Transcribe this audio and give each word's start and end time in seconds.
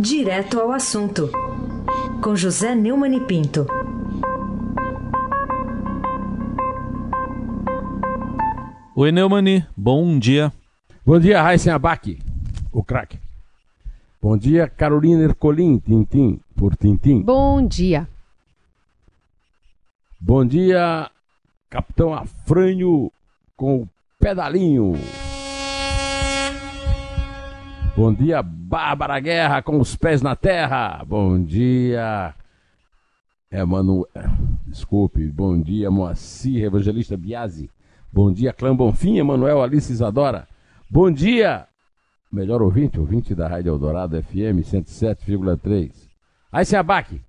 Direto 0.00 0.60
ao 0.60 0.70
assunto, 0.70 1.28
com 2.22 2.36
José 2.36 2.72
Neumann 2.72 3.16
e 3.16 3.20
Pinto. 3.20 3.66
Oi, 8.94 9.10
Neumani, 9.10 9.66
bom 9.76 10.16
dia. 10.16 10.52
Bom 11.04 11.18
dia, 11.18 11.42
Raíssen 11.42 11.72
Abac, 11.72 12.16
o 12.72 12.84
craque. 12.84 13.18
Bom 14.22 14.36
dia, 14.36 14.68
Carolina 14.68 15.24
Ercolim, 15.24 15.80
Tintim, 15.80 16.38
por 16.54 16.76
Tintim. 16.76 17.22
Bom 17.22 17.66
dia. 17.66 18.08
Bom 20.20 20.46
dia, 20.46 21.10
Capitão 21.68 22.14
Afrânio 22.14 23.10
com 23.56 23.82
o 23.82 23.88
pedalinho. 24.20 24.92
Bom 27.98 28.14
dia, 28.14 28.40
Bárbara 28.44 29.18
Guerra 29.18 29.60
com 29.60 29.80
os 29.80 29.96
pés 29.96 30.22
na 30.22 30.36
terra. 30.36 31.04
Bom 31.04 31.42
dia, 31.42 32.32
Emanuel. 33.50 34.06
Desculpe, 34.68 35.26
bom 35.26 35.60
dia, 35.60 35.90
Moacir 35.90 36.62
Evangelista 36.62 37.16
Biasi. 37.16 37.68
Bom 38.12 38.32
dia, 38.32 38.52
Clã 38.52 38.72
Bonfim, 38.76 39.18
Emanuel 39.18 39.60
Alice 39.60 39.92
Isadora. 39.92 40.46
Bom 40.88 41.10
dia, 41.10 41.66
melhor 42.30 42.62
ouvinte, 42.62 43.00
ouvinte 43.00 43.34
da 43.34 43.48
Rádio 43.48 43.70
Eldorado 43.70 44.22
FM 44.22 44.62
107,3. 44.62 45.90
Aí 46.52 46.64
se 46.64 46.76
abaque, 46.76 47.20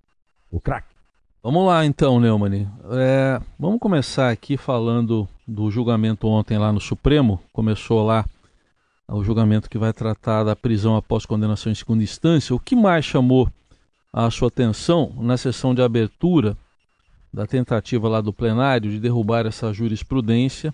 o 0.52 0.62
craque. 0.62 0.94
Vamos 1.42 1.66
lá 1.66 1.84
então, 1.84 2.20
Neumann. 2.20 2.68
É, 2.92 3.42
vamos 3.58 3.80
começar 3.80 4.30
aqui 4.30 4.56
falando 4.56 5.28
do 5.48 5.72
julgamento 5.72 6.28
ontem 6.28 6.60
lá 6.60 6.72
no 6.72 6.80
Supremo. 6.80 7.42
Começou 7.52 8.06
lá 8.06 8.24
o 9.16 9.24
julgamento 9.24 9.70
que 9.70 9.78
vai 9.78 9.92
tratar 9.92 10.44
da 10.44 10.56
prisão 10.56 10.96
após 10.96 11.26
condenação 11.26 11.72
em 11.72 11.76
segunda 11.76 12.04
instância. 12.04 12.56
O 12.56 12.60
que 12.60 12.76
mais 12.76 13.04
chamou 13.04 13.52
a 14.14 14.30
sua 14.30 14.48
atenção 14.48 15.14
na 15.18 15.38
sessão 15.38 15.74
de 15.74 15.82
abertura 15.82 16.58
da 17.34 17.46
tentativa 17.46 18.08
lá 18.08 18.22
do 18.22 18.34
plenário 18.34 18.92
de 18.92 19.00
derrubar 19.00 19.46
essa 19.46 19.72
jurisprudência 19.72 20.74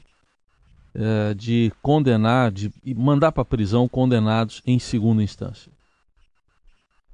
é, 0.93 1.33
de 1.33 1.71
condenar, 1.81 2.51
de 2.51 2.71
mandar 2.95 3.31
para 3.31 3.41
a 3.41 3.45
prisão 3.45 3.87
condenados 3.87 4.61
em 4.65 4.79
segunda 4.79 5.21
instância? 5.21 5.71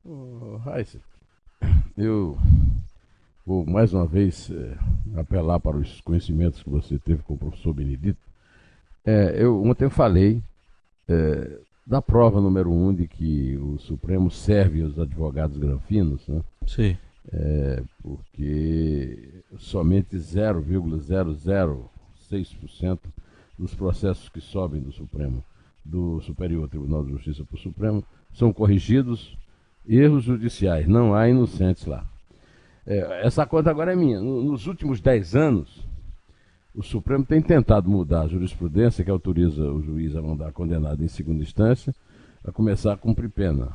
Oh, 0.05 0.59
eu 1.97 2.37
vou 3.45 3.65
mais 3.65 3.93
uma 3.93 4.05
vez 4.05 4.49
é, 4.51 4.77
apelar 5.19 5.59
para 5.59 5.77
os 5.77 6.01
conhecimentos 6.01 6.63
que 6.63 6.69
você 6.69 6.97
teve 6.99 7.23
com 7.23 7.33
o 7.33 7.37
professor 7.37 7.73
Benedito. 7.73 8.19
É, 9.03 9.43
eu, 9.43 9.63
ontem 9.63 9.85
eu 9.85 9.89
falei 9.89 10.41
é, 11.11 11.59
da 11.85 12.01
prova 12.01 12.39
número 12.39 12.71
um 12.71 12.93
de 12.93 13.05
que 13.07 13.57
o 13.57 13.77
Supremo 13.79 14.31
serve 14.31 14.83
os 14.83 14.97
advogados 14.97 15.57
granfinos, 15.57 16.25
né? 16.27 16.41
Sim. 16.65 16.95
É, 17.31 17.83
porque 18.01 19.43
somente 19.57 20.15
0,006% 20.15 22.99
dos 23.57 23.75
processos 23.75 24.29
que 24.29 24.39
sobem 24.41 24.81
do 24.81 24.91
Supremo, 24.91 25.43
do 25.83 26.21
Superior 26.21 26.69
Tribunal 26.69 27.03
de 27.03 27.11
Justiça 27.11 27.43
para 27.43 27.55
o 27.55 27.59
Supremo, 27.59 28.03
são 28.33 28.53
corrigidos 28.53 29.37
erros 29.87 30.23
judiciais. 30.23 30.87
Não 30.87 31.13
há 31.13 31.27
inocentes 31.27 31.85
lá. 31.85 32.05
É, 32.87 33.25
essa 33.25 33.45
conta 33.45 33.69
agora 33.69 33.93
é 33.93 33.95
minha. 33.95 34.19
Nos 34.19 34.65
últimos 34.65 34.99
10 35.01 35.35
anos, 35.35 35.87
o 36.73 36.81
Supremo 36.81 37.25
tem 37.25 37.41
tentado 37.41 37.89
mudar 37.89 38.21
a 38.21 38.27
jurisprudência 38.27 39.03
que 39.03 39.11
autoriza 39.11 39.63
o 39.71 39.81
juiz 39.81 40.15
a 40.15 40.21
mandar 40.21 40.51
condenado 40.53 41.03
em 41.03 41.07
segunda 41.07 41.43
instância 41.43 41.93
a 42.45 42.51
começar 42.51 42.93
a 42.93 42.97
cumprir 42.97 43.29
pena. 43.29 43.69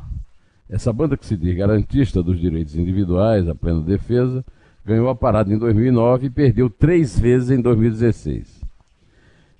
Essa 0.68 0.92
banda 0.92 1.16
que 1.16 1.26
se 1.26 1.36
diz 1.36 1.56
garantista 1.56 2.22
dos 2.22 2.40
direitos 2.40 2.74
individuais, 2.74 3.48
a 3.48 3.54
plena 3.54 3.80
defesa, 3.80 4.44
ganhou 4.84 5.08
a 5.08 5.14
parada 5.14 5.52
em 5.52 5.58
2009 5.58 6.26
e 6.26 6.30
perdeu 6.30 6.70
três 6.70 7.18
vezes 7.18 7.50
em 7.50 7.60
2016. 7.60 8.60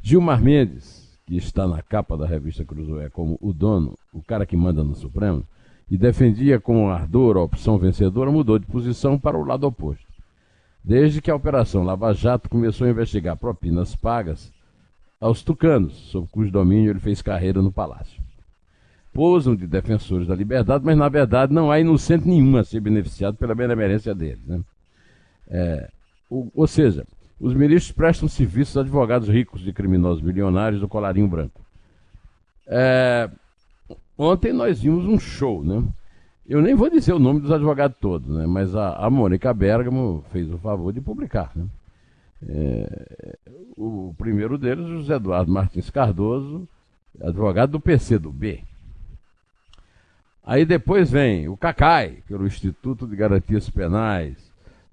Gilmar 0.02 0.42
Mendes, 0.42 1.16
que 1.26 1.36
está 1.36 1.66
na 1.66 1.82
capa 1.82 2.16
da 2.16 2.26
revista 2.26 2.64
Cruzoé 2.64 3.10
como 3.10 3.38
o 3.40 3.52
dono, 3.52 3.98
o 4.12 4.22
cara 4.22 4.46
que 4.46 4.56
manda 4.56 4.82
no 4.82 4.94
Supremo, 4.94 5.44
e 5.90 5.96
defendia 5.96 6.58
com 6.58 6.88
ardor 6.88 7.36
a 7.36 7.42
opção 7.42 7.78
vencedora, 7.78 8.30
mudou 8.30 8.58
de 8.58 8.66
posição 8.66 9.18
para 9.18 9.38
o 9.38 9.44
lado 9.44 9.66
oposto. 9.66 10.05
Desde 10.86 11.20
que 11.20 11.30
a 11.30 11.34
Operação 11.34 11.82
Lava 11.82 12.14
Jato 12.14 12.48
começou 12.48 12.86
a 12.86 12.90
investigar 12.90 13.36
propinas 13.36 13.96
pagas 13.96 14.52
aos 15.20 15.42
tucanos, 15.42 15.94
sob 15.94 16.28
cujo 16.30 16.52
domínio 16.52 16.90
ele 16.90 17.00
fez 17.00 17.20
carreira 17.20 17.60
no 17.60 17.72
Palácio. 17.72 18.22
Posam 19.12 19.56
de 19.56 19.66
defensores 19.66 20.28
da 20.28 20.34
liberdade, 20.36 20.84
mas 20.84 20.96
na 20.96 21.08
verdade 21.08 21.52
não 21.52 21.72
há 21.72 21.80
inocente 21.80 22.28
nenhum 22.28 22.56
a 22.56 22.62
ser 22.62 22.78
beneficiado 22.78 23.36
pela 23.36 23.54
benemerência 23.54 24.14
deles. 24.14 24.46
Né? 24.46 24.60
É, 25.48 25.90
o, 26.30 26.48
ou 26.54 26.68
seja, 26.68 27.04
os 27.40 27.52
ministros 27.52 27.90
prestam 27.90 28.28
serviços 28.28 28.76
a 28.76 28.82
advogados 28.82 29.28
ricos 29.28 29.62
de 29.62 29.72
criminosos 29.72 30.22
milionários 30.22 30.80
do 30.80 30.88
colarinho 30.88 31.26
branco. 31.26 31.60
É, 32.68 33.28
Ontem 34.18 34.52
nós 34.52 34.80
vimos 34.80 35.04
um 35.04 35.18
show, 35.18 35.62
né? 35.62 35.82
Eu 36.48 36.62
nem 36.62 36.74
vou 36.74 36.88
dizer 36.88 37.12
o 37.12 37.18
nome 37.18 37.40
dos 37.40 37.50
advogados 37.50 37.96
todos, 38.00 38.28
né? 38.28 38.46
Mas 38.46 38.74
a, 38.74 38.94
a 38.94 39.10
Mônica 39.10 39.52
Bergamo 39.52 40.24
fez 40.30 40.48
o 40.52 40.58
favor 40.58 40.92
de 40.92 41.00
publicar, 41.00 41.50
né? 41.56 41.66
É, 42.48 43.36
o 43.76 44.14
primeiro 44.16 44.56
deles, 44.56 44.86
José 44.86 45.14
Eduardo 45.14 45.50
Martins 45.50 45.90
Cardoso, 45.90 46.68
advogado 47.20 47.72
do 47.72 47.80
PC 47.80 48.18
do 48.18 48.30
B. 48.30 48.60
Aí 50.44 50.64
depois 50.64 51.10
vem 51.10 51.48
o 51.48 51.56
CACAI, 51.56 52.18
pelo 52.28 52.46
Instituto 52.46 53.06
de 53.06 53.16
Garantias 53.16 53.68
Penais, 53.68 54.36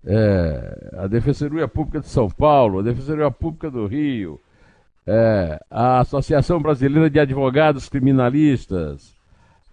é, 0.04 0.92
a 0.98 1.08
Defensoria 1.08 1.68
Pública 1.68 2.00
de 2.00 2.08
São 2.08 2.30
Paulo, 2.30 2.80
a 2.80 2.84
Defensoria 2.84 3.30
Pública 3.30 3.70
do 3.70 3.86
Rio, 3.86 4.40
é, 5.06 5.60
a 5.70 6.00
Associação 6.00 6.60
Brasileira 6.60 7.10
de 7.10 7.20
Advogados 7.20 7.88
Criminalistas, 7.88 9.14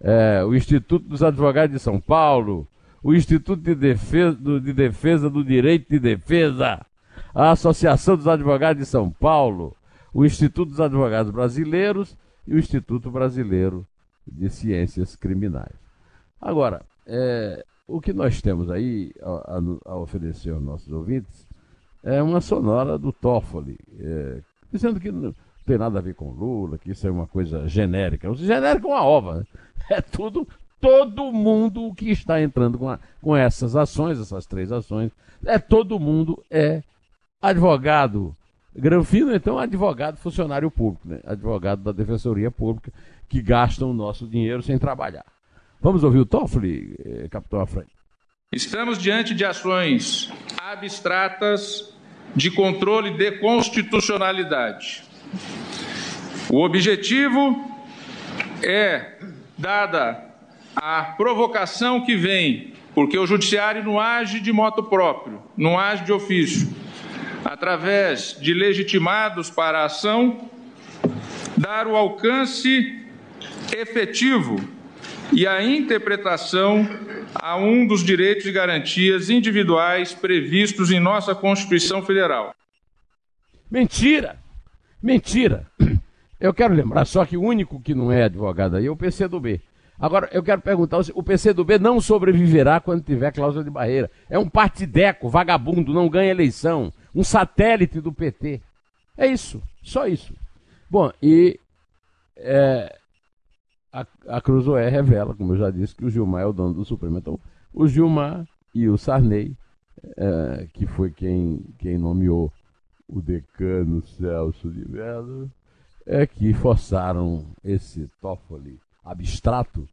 é, 0.03 0.43
o 0.43 0.55
Instituto 0.55 1.07
dos 1.07 1.21
Advogados 1.23 1.75
de 1.75 1.79
São 1.81 1.99
Paulo, 1.99 2.67
o 3.03 3.13
Instituto 3.13 3.61
de 3.61 3.75
Defesa, 3.75 4.35
do, 4.35 4.59
de 4.59 4.73
Defesa 4.73 5.29
do 5.29 5.43
Direito 5.43 5.89
de 5.89 5.99
Defesa, 5.99 6.85
a 7.33 7.51
Associação 7.51 8.17
dos 8.17 8.27
Advogados 8.27 8.83
de 8.83 8.89
São 8.89 9.09
Paulo, 9.09 9.75
o 10.13 10.25
Instituto 10.25 10.69
dos 10.69 10.81
Advogados 10.81 11.31
Brasileiros 11.31 12.17
e 12.47 12.53
o 12.53 12.59
Instituto 12.59 13.09
Brasileiro 13.09 13.87
de 14.27 14.49
Ciências 14.49 15.15
Criminais. 15.15 15.75
Agora, 16.39 16.83
é, 17.05 17.63
o 17.87 18.01
que 18.01 18.13
nós 18.13 18.41
temos 18.41 18.69
aí 18.69 19.11
a, 19.21 19.61
a, 19.85 19.97
oferecer 19.97 20.51
aos 20.51 20.61
nossos 20.61 20.91
ouvintes 20.91 21.47
é 22.03 22.21
uma 22.21 22.41
sonora 22.41 22.97
do 22.97 23.11
Toffoli, 23.11 23.77
é, 23.99 24.41
dizendo 24.71 24.99
que 24.99 25.11
não 25.11 25.33
tem 25.65 25.77
nada 25.77 25.99
a 25.99 26.01
ver 26.01 26.15
com 26.15 26.31
Lula, 26.31 26.77
que 26.77 26.91
isso 26.91 27.07
é 27.07 27.11
uma 27.11 27.27
coisa 27.27 27.67
genérica. 27.67 28.33
Genérica 28.33 28.87
é 28.87 28.91
uma 28.91 29.03
ova. 29.03 29.39
Né? 29.39 29.43
É 29.91 30.01
tudo, 30.01 30.47
todo 30.79 31.31
mundo 31.31 31.93
que 31.93 32.09
está 32.09 32.41
entrando 32.41 32.77
com, 32.77 32.89
a, 32.89 32.99
com 33.21 33.35
essas 33.35 33.75
ações, 33.75 34.19
essas 34.19 34.45
três 34.45 34.71
ações, 34.71 35.11
é 35.45 35.59
todo 35.59 35.99
mundo 35.99 36.43
é 36.49 36.81
advogado 37.41 38.35
granfino, 38.75 39.35
então 39.35 39.59
advogado 39.59 40.17
funcionário 40.17 40.71
público, 40.71 41.07
né? 41.07 41.19
advogado 41.25 41.83
da 41.83 41.91
Defensoria 41.91 42.49
Pública, 42.49 42.91
que 43.27 43.41
gastam 43.41 43.91
o 43.91 43.93
nosso 43.93 44.27
dinheiro 44.27 44.61
sem 44.61 44.77
trabalhar. 44.77 45.25
Vamos 45.81 46.03
ouvir 46.03 46.19
o 46.19 46.25
Toffoli, 46.25 46.95
eh, 47.03 47.27
capitão 47.29 47.59
Afrânio. 47.59 47.89
Estamos 48.53 48.97
diante 48.97 49.33
de 49.33 49.43
ações 49.43 50.31
abstratas 50.57 51.93
de 52.35 52.51
controle 52.51 53.17
de 53.17 53.39
constitucionalidade. 53.39 55.03
O 56.49 56.63
objetivo 56.63 57.71
é, 58.63 59.17
dada 59.61 60.21
a 60.75 61.03
provocação 61.03 62.03
que 62.03 62.15
vem, 62.15 62.73
porque 62.95 63.17
o 63.17 63.27
judiciário 63.27 63.83
não 63.83 63.99
age 63.99 64.39
de 64.39 64.51
moto 64.51 64.83
próprio, 64.83 65.41
não 65.55 65.79
age 65.79 66.03
de 66.03 66.11
ofício, 66.11 66.67
através 67.45 68.37
de 68.41 68.53
legitimados 68.53 69.49
para 69.49 69.79
a 69.79 69.85
ação, 69.85 70.49
dar 71.55 71.87
o 71.87 71.95
alcance 71.95 72.99
efetivo 73.71 74.59
e 75.31 75.45
a 75.45 75.63
interpretação 75.63 76.87
a 77.35 77.55
um 77.55 77.87
dos 77.87 78.03
direitos 78.03 78.45
e 78.45 78.51
garantias 78.51 79.29
individuais 79.29 80.13
previstos 80.13 80.91
em 80.91 80.99
nossa 80.99 81.33
Constituição 81.35 82.03
Federal. 82.03 82.53
Mentira! 83.69 84.37
Mentira! 85.01 85.65
Eu 86.41 86.55
quero 86.55 86.73
lembrar 86.73 87.05
só 87.05 87.23
que 87.23 87.37
o 87.37 87.43
único 87.43 87.79
que 87.79 87.93
não 87.93 88.11
é 88.11 88.23
advogado 88.23 88.75
aí 88.75 88.87
é 88.87 88.89
o 88.89 88.95
PCdoB. 88.95 89.61
Agora, 89.99 90.27
eu 90.31 90.41
quero 90.41 90.59
perguntar, 90.59 90.99
o 91.13 91.21
PCdoB 91.21 91.77
não 91.77 92.01
sobreviverá 92.01 92.79
quando 92.79 93.03
tiver 93.03 93.31
cláusula 93.31 93.63
de 93.63 93.69
barreira. 93.69 94.09
É 94.27 94.39
um 94.39 94.49
partideco, 94.49 95.29
vagabundo, 95.29 95.93
não 95.93 96.09
ganha 96.09 96.31
eleição. 96.31 96.91
Um 97.13 97.23
satélite 97.23 98.01
do 98.01 98.11
PT. 98.11 98.59
É 99.15 99.27
isso, 99.27 99.61
só 99.83 100.07
isso. 100.07 100.33
Bom, 100.89 101.11
e 101.21 101.59
é, 102.35 102.97
a, 103.93 104.07
a 104.27 104.41
Cruzoé 104.41 104.89
revela, 104.89 105.35
como 105.35 105.53
eu 105.53 105.57
já 105.57 105.69
disse, 105.69 105.95
que 105.95 106.05
o 106.05 106.09
Gilmar 106.09 106.41
é 106.41 106.45
o 106.47 106.53
dono 106.53 106.73
do 106.73 106.83
Supremo. 106.83 107.19
Então, 107.19 107.39
o 107.71 107.87
Gilmar 107.87 108.47
e 108.73 108.89
o 108.89 108.97
Sarney, 108.97 109.55
é, 110.17 110.67
que 110.73 110.87
foi 110.87 111.11
quem, 111.11 111.63
quem 111.77 111.99
nomeou 111.99 112.51
o 113.07 113.21
decano 113.21 114.01
Celso 114.01 114.71
de 114.71 114.89
Mello, 114.89 115.51
é 116.05 116.25
que 116.25 116.53
forçaram 116.53 117.45
esse 117.63 118.09
Toffoli 118.21 118.79
abstrato 119.03 119.87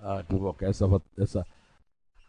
a 0.00 0.22
convocar 0.22 0.70
essa, 0.70 0.86
essa 1.18 1.46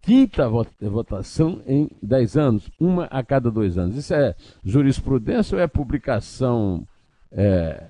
quinta 0.02 0.48
votação 0.81 1.62
em 1.68 1.90
10 2.02 2.38
anos, 2.38 2.72
uma 2.80 3.06
a 3.06 3.24
cada 3.24 3.52
dois 3.52 3.78
anos. 3.78 3.96
Isso 3.96 4.14
é 4.14 4.36
jurisprudência 4.64 5.56
ou 5.56 5.62
é 5.62 5.68
publicação 5.68 6.88
é, 7.31 7.86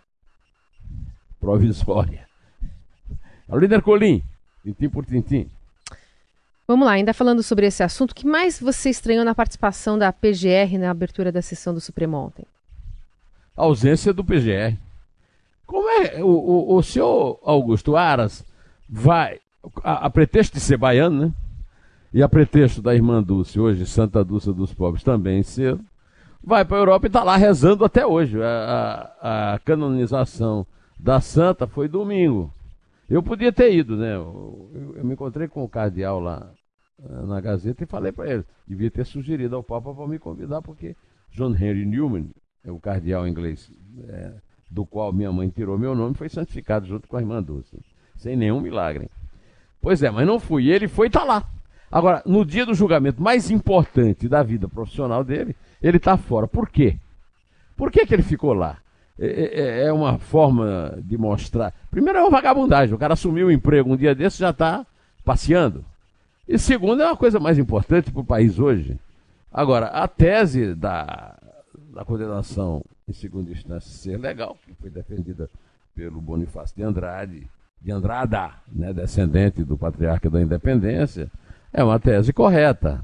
provisória? 1.40 2.28
O 3.48 3.58
líder 3.58 3.82
Colim, 3.82 4.22
tintim 4.64 4.90
por 4.90 5.06
tintim. 5.06 5.50
Vamos 6.68 6.86
lá, 6.86 6.94
ainda 6.94 7.16
falando 7.16 7.42
sobre 7.42 7.66
esse 7.66 7.82
assunto, 7.82 8.12
o 8.12 8.16
que 8.16 8.28
mais 8.28 8.60
você 8.60 8.92
estranhou 8.92 9.26
na 9.26 9.34
participação 9.34 9.98
da 9.98 10.14
PGR 10.14 10.78
na 10.78 10.92
abertura 10.92 11.32
da 11.32 11.42
sessão 11.42 11.74
do 11.74 11.82
Supremo 11.82 12.18
ontem? 12.18 12.46
A 13.58 13.64
ausência 13.64 14.14
do 14.14 14.24
PGR. 14.24 14.78
Como 15.70 15.88
é 15.88 16.24
o, 16.24 16.26
o, 16.26 16.76
o 16.78 16.82
senhor 16.82 17.40
Augusto 17.44 17.96
Aras 17.96 18.44
vai, 18.90 19.40
a, 19.84 20.08
a, 20.08 20.10
pretexto 20.10 20.56
de 20.56 20.60
ser 20.60 20.78
baiano, 20.78 21.28
né? 21.28 21.34
E 22.12 22.24
a 22.24 22.28
pretexto 22.28 22.82
da 22.82 22.96
irmã 22.96 23.22
Dulce, 23.22 23.60
hoje 23.60 23.86
Santa 23.86 24.24
Dulce 24.24 24.52
dos 24.52 24.74
Pobres 24.74 25.04
também 25.04 25.44
cedo, 25.44 25.86
vai 26.44 26.66
para 26.66 26.78
a 26.78 26.80
Europa 26.80 27.06
e 27.06 27.10
está 27.10 27.24
lá 27.24 27.38
rezando 27.38 27.86
até 27.86 28.04
hoje. 28.04 28.42
A, 28.42 29.14
a, 29.22 29.54
a 29.54 29.60
canonização 29.60 30.66
da 31.00 31.22
Santa 31.22 31.68
foi 31.68 31.88
domingo. 31.88 32.52
Eu 33.08 33.22
podia 33.22 33.54
ter 33.54 33.72
ido, 33.72 33.96
né? 33.96 34.16
Eu, 34.16 34.72
eu, 34.74 34.96
eu 34.96 35.06
me 35.06 35.14
encontrei 35.14 35.48
com 35.48 35.64
o 35.64 35.70
cardeal 35.70 36.20
lá 36.20 36.52
eh, 37.00 37.26
na 37.28 37.40
Gazeta 37.40 37.84
e 37.84 37.88
falei 37.88 38.12
para 38.12 38.28
ele. 38.28 38.46
Devia 38.68 38.90
ter 38.90 39.06
sugerido 39.06 39.56
ao 39.56 39.64
Papa 39.64 39.94
para 39.94 40.08
me 40.08 40.18
convidar, 40.18 40.64
porque 40.64 40.96
John 41.32 41.54
Henry 41.54 41.86
Newman, 41.86 42.32
é 42.64 42.72
o 42.72 42.80
cardeal 42.80 43.28
inglês, 43.28 43.72
é, 44.08 44.34
do 44.70 44.86
qual 44.86 45.12
minha 45.12 45.32
mãe 45.32 45.50
tirou 45.50 45.78
meu 45.78 45.96
nome, 45.96 46.16
foi 46.16 46.30
santificado 46.30 46.86
junto 46.86 47.08
com 47.08 47.18
a 47.18 47.22
irmã 47.22 47.42
Dulce, 47.42 47.78
sem 48.16 48.36
nenhum 48.36 48.60
milagre. 48.60 49.10
Pois 49.82 50.04
é, 50.04 50.10
mas 50.10 50.28
não 50.28 50.40
fui. 50.40 50.70
Ele 50.70 50.88
foi 50.88 51.08
e 51.08 51.10
está 51.10 51.24
lá. 51.24 51.44
Agora, 51.92 52.22
no 52.26 52.46
dia 52.46 52.66
do 52.66 52.74
julgamento 52.74 53.22
mais 53.22 53.50
importante 53.50 54.28
da 54.28 54.44
vida 54.44 54.68
profissional 54.68 55.24
dele, 55.24 55.56
ele 55.82 55.98
está 55.98 56.18
fora. 56.18 56.48
Por 56.48 56.70
quê? 56.70 56.98
Por 57.76 57.92
que, 57.92 58.06
que 58.06 58.14
ele 58.14 58.24
ficou 58.24 58.54
lá? 58.54 58.78
É, 59.18 59.26
é, 59.26 59.62
é, 59.62 59.88
é, 59.88 59.94
uma 59.94 60.20
forma 60.20 60.98
de 61.04 61.18
mostrar. 61.18 61.74
Primeiro 61.90 62.20
é 62.20 62.22
uma 62.22 62.30
vagabundagem. 62.30 62.94
O 62.94 62.98
cara 62.98 63.14
assumiu 63.14 63.48
o 63.48 63.52
emprego 63.52 63.92
um 63.92 63.98
dia 63.98 64.14
desse 64.14 64.40
já 64.40 64.52
está 64.52 64.86
passeando. 65.26 65.84
E 66.48 66.60
segundo, 66.60 67.02
é 67.02 67.06
uma 67.06 67.18
coisa 67.18 67.40
mais 67.40 67.58
importante 67.58 68.12
para 68.12 68.22
o 68.22 68.26
país 68.26 68.60
hoje. 68.60 69.00
Agora, 69.52 69.88
a 69.88 70.08
tese 70.08 70.76
da, 70.76 71.38
da 71.94 72.06
condenação 72.06 72.84
em 73.08 73.14
segunda 73.14 73.52
instância 73.52 73.90
ser 73.90 74.18
legal, 74.18 74.58
que 74.66 74.74
foi 74.76 74.90
defendida 74.90 75.50
pelo 75.96 76.22
Bonifácio 76.22 76.76
de 76.76 76.84
Andrade, 76.84 77.48
de 77.82 77.92
Andrada, 77.92 78.52
né, 78.72 78.94
descendente 78.94 79.64
do 79.64 79.78
patriarca 79.78 80.30
da 80.30 80.42
independência, 80.42 81.30
é 81.74 81.84
uma 81.84 82.00
tese 82.00 82.32
correta. 82.32 83.04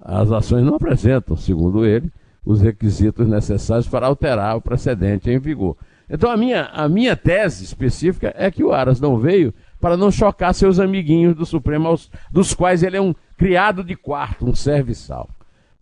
As 0.00 0.30
ações 0.30 0.64
não 0.64 0.76
apresentam, 0.76 1.36
segundo 1.36 1.84
ele, 1.84 2.12
os 2.44 2.60
requisitos 2.60 3.26
necessários 3.26 3.88
para 3.88 4.06
alterar 4.06 4.56
o 4.56 4.60
precedente 4.60 5.30
em 5.30 5.38
vigor. 5.38 5.76
Então 6.08 6.30
a 6.30 6.36
minha, 6.36 6.64
a 6.66 6.88
minha 6.88 7.16
tese 7.16 7.64
específica 7.64 8.32
é 8.36 8.50
que 8.50 8.64
o 8.64 8.72
Aras 8.72 9.00
não 9.00 9.18
veio 9.18 9.52
para 9.80 9.96
não 9.96 10.10
chocar 10.10 10.54
seus 10.54 10.80
amiguinhos 10.80 11.34
do 11.34 11.44
Supremo, 11.44 11.88
aos, 11.88 12.10
dos 12.32 12.54
quais 12.54 12.82
ele 12.82 12.96
é 12.96 13.00
um 13.00 13.14
criado 13.36 13.84
de 13.84 13.94
quarto, 13.94 14.46
um 14.46 14.54
serviçal. 14.54 15.28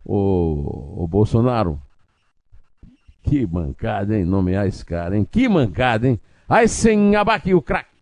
O, 0.04 1.04
o 1.04 1.08
Bolsonaro, 1.08 1.80
que 3.28 3.46
mancada, 3.46 4.16
hein? 4.16 4.24
Nomear 4.24 4.66
esse 4.66 4.84
cara, 4.84 5.16
hein? 5.16 5.26
Que 5.30 5.48
mancada, 5.48 6.08
hein? 6.08 6.20
Aí 6.48 6.68
sem 6.68 7.16
abaqui 7.16 7.54
o 7.54 7.60
craque. 7.60 7.96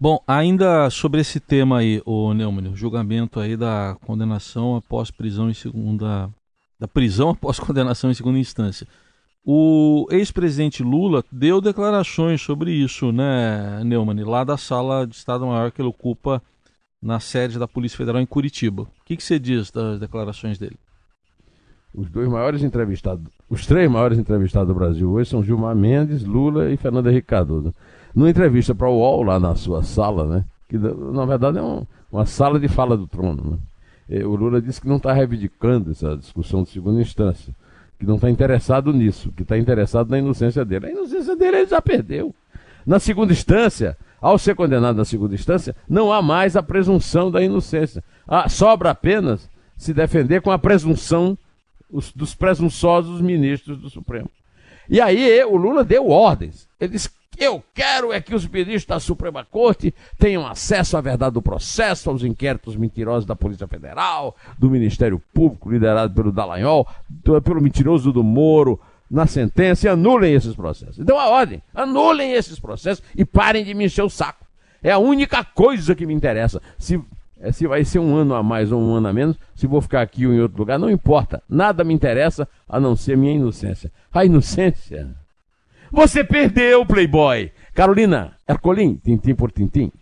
Bom, 0.00 0.18
ainda 0.26 0.90
sobre 0.90 1.20
esse 1.20 1.38
tema 1.38 1.78
aí, 1.78 2.02
o 2.04 2.34
Neumann, 2.34 2.72
o 2.72 2.76
julgamento 2.76 3.38
aí 3.38 3.56
da 3.56 3.96
condenação 4.04 4.76
após 4.76 5.10
prisão 5.10 5.48
em 5.48 5.54
segunda 5.54 6.28
da 6.80 6.88
prisão 6.88 7.30
após 7.30 7.60
condenação 7.60 8.10
em 8.10 8.14
segunda 8.14 8.38
instância. 8.38 8.88
O 9.44 10.08
ex-presidente 10.10 10.82
Lula 10.82 11.22
deu 11.30 11.60
declarações 11.60 12.40
sobre 12.40 12.72
isso, 12.72 13.12
né, 13.12 13.82
Neumann, 13.84 14.24
lá 14.24 14.42
da 14.42 14.56
sala 14.56 15.06
de 15.06 15.14
Estado-Maior 15.14 15.70
que 15.70 15.80
ele 15.80 15.88
ocupa 15.88 16.42
na 17.00 17.20
sede 17.20 17.58
da 17.58 17.68
Polícia 17.68 17.98
Federal 17.98 18.20
em 18.20 18.26
Curitiba. 18.26 18.82
O 18.82 18.88
que, 19.04 19.16
que 19.16 19.22
você 19.22 19.38
diz 19.38 19.70
das 19.70 20.00
declarações 20.00 20.58
dele? 20.58 20.76
Os 21.94 22.08
dois 22.08 22.28
maiores 22.28 22.62
entrevistados, 22.62 23.24
os 23.50 23.66
três 23.66 23.90
maiores 23.90 24.18
entrevistados 24.18 24.68
do 24.68 24.74
Brasil 24.74 25.10
hoje 25.10 25.28
são 25.28 25.42
Gilmar 25.42 25.76
Mendes, 25.76 26.24
Lula 26.24 26.70
e 26.70 26.76
Fernando 26.76 27.10
Henrique 27.10 27.26
Cardoso. 27.26 27.74
Numa 28.14 28.30
entrevista 28.30 28.74
para 28.74 28.88
o 28.88 28.98
UOL, 28.98 29.22
lá 29.22 29.38
na 29.38 29.54
sua 29.54 29.82
sala, 29.82 30.26
né, 30.26 30.44
que 30.68 30.78
na 30.78 31.26
verdade 31.26 31.58
é 31.58 31.62
um, 31.62 31.86
uma 32.10 32.24
sala 32.24 32.58
de 32.58 32.66
fala 32.66 32.96
do 32.96 33.06
trono, 33.06 33.52
né, 33.52 33.58
é, 34.08 34.24
o 34.24 34.34
Lula 34.34 34.60
disse 34.60 34.80
que 34.80 34.88
não 34.88 34.96
está 34.96 35.12
reivindicando 35.12 35.90
essa 35.90 36.16
discussão 36.16 36.62
de 36.62 36.70
segunda 36.70 37.00
instância, 37.00 37.54
que 37.98 38.06
não 38.06 38.16
está 38.16 38.28
interessado 38.28 38.92
nisso, 38.92 39.30
que 39.36 39.42
está 39.42 39.56
interessado 39.56 40.10
na 40.10 40.18
inocência 40.18 40.64
dele. 40.64 40.86
A 40.86 40.90
inocência 40.90 41.36
dele 41.36 41.58
ele 41.58 41.66
já 41.66 41.80
perdeu. 41.80 42.34
Na 42.84 42.98
segunda 42.98 43.32
instância, 43.32 43.96
ao 44.20 44.38
ser 44.38 44.54
condenado 44.54 44.96
na 44.96 45.04
segunda 45.04 45.34
instância, 45.34 45.74
não 45.88 46.12
há 46.12 46.20
mais 46.20 46.56
a 46.56 46.62
presunção 46.62 47.30
da 47.30 47.42
inocência. 47.42 48.02
Ah, 48.26 48.48
sobra 48.48 48.90
apenas 48.90 49.48
se 49.76 49.94
defender 49.94 50.42
com 50.42 50.50
a 50.50 50.58
presunção 50.58 51.38
os, 51.92 52.12
dos 52.12 52.34
presunçosos 52.34 53.20
ministros 53.20 53.78
do 53.78 53.90
Supremo. 53.90 54.30
E 54.88 55.00
aí 55.00 55.44
o 55.44 55.56
Lula 55.56 55.84
deu 55.84 56.08
ordens. 56.08 56.68
Ele 56.80 56.92
disse: 56.92 57.10
eu 57.38 57.62
quero 57.74 58.12
é 58.12 58.20
que 58.20 58.34
os 58.34 58.46
ministros 58.46 58.84
da 58.84 59.00
Suprema 59.00 59.44
Corte 59.44 59.94
tenham 60.18 60.46
acesso 60.46 60.96
à 60.96 61.00
verdade 61.00 61.34
do 61.34 61.42
processo, 61.42 62.10
aos 62.10 62.22
inquéritos 62.22 62.76
mentirosos 62.76 63.26
da 63.26 63.34
Polícia 63.34 63.66
Federal, 63.66 64.36
do 64.58 64.70
Ministério 64.70 65.20
Público, 65.32 65.70
liderado 65.70 66.14
pelo 66.14 66.30
Dallagnol, 66.30 66.86
pelo 67.42 67.60
mentiroso 67.60 68.12
do 68.12 68.22
Moro, 68.22 68.78
na 69.10 69.26
sentença, 69.26 69.86
e 69.86 69.90
anulem 69.90 70.34
esses 70.34 70.54
processos. 70.54 70.98
Então 70.98 71.18
a 71.18 71.28
ordem, 71.28 71.62
anulem 71.74 72.32
esses 72.32 72.58
processos 72.58 73.04
e 73.16 73.24
parem 73.24 73.64
de 73.64 73.74
me 73.74 73.86
encher 73.86 74.02
o 74.02 74.10
saco. 74.10 74.46
É 74.82 74.90
a 74.90 74.98
única 74.98 75.44
coisa 75.44 75.94
que 75.94 76.06
me 76.06 76.14
interessa. 76.14 76.60
Se, 76.78 77.00
é, 77.42 77.50
se 77.50 77.66
vai 77.66 77.84
ser 77.84 77.98
um 77.98 78.14
ano 78.14 78.34
a 78.34 78.42
mais 78.42 78.70
ou 78.70 78.80
um 78.80 78.94
ano 78.94 79.08
a 79.08 79.12
menos, 79.12 79.36
se 79.54 79.66
vou 79.66 79.82
ficar 79.82 80.00
aqui 80.00 80.26
ou 80.26 80.32
em 80.32 80.40
outro 80.40 80.58
lugar, 80.58 80.78
não 80.78 80.88
importa. 80.88 81.42
Nada 81.48 81.82
me 81.82 81.92
interessa 81.92 82.48
a 82.68 82.78
não 82.78 82.94
ser 82.94 83.16
minha 83.16 83.34
inocência. 83.34 83.90
A 84.12 84.24
inocência 84.24 85.14
você 85.90 86.24
perdeu, 86.24 86.86
Playboy. 86.86 87.52
Carolina 87.74 88.34
Ercolim, 88.48 88.96
tintim 88.96 89.34
por 89.34 89.52
tintim. 89.52 89.92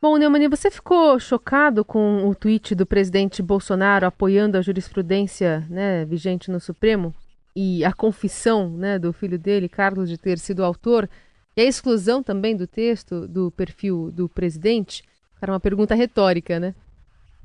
Bom, 0.00 0.16
Neumani, 0.16 0.46
você 0.46 0.70
ficou 0.70 1.18
chocado 1.18 1.84
com 1.84 2.28
o 2.28 2.34
tweet 2.34 2.74
do 2.74 2.86
presidente 2.86 3.42
Bolsonaro 3.42 4.06
apoiando 4.06 4.56
a 4.56 4.62
jurisprudência 4.62 5.66
né, 5.68 6.04
vigente 6.04 6.52
no 6.52 6.60
Supremo 6.60 7.12
e 7.56 7.84
a 7.84 7.92
confissão 7.92 8.68
né, 8.70 8.96
do 8.96 9.12
filho 9.12 9.38
dele, 9.38 9.68
Carlos, 9.68 10.08
de 10.08 10.18
ter 10.18 10.38
sido 10.38 10.62
autor 10.62 11.08
e 11.56 11.62
a 11.62 11.64
exclusão 11.64 12.22
também 12.22 12.54
do 12.54 12.66
texto 12.66 13.26
do 13.26 13.50
perfil 13.50 14.12
do 14.12 14.28
presidente? 14.28 15.02
Era 15.44 15.52
uma 15.52 15.60
pergunta 15.60 15.94
retórica, 15.94 16.58
né? 16.58 16.74